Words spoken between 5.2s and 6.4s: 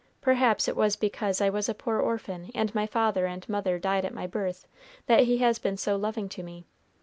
He has been so loving